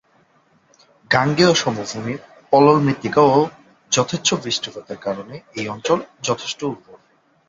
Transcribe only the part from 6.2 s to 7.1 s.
যথেষ্ট উর্বর।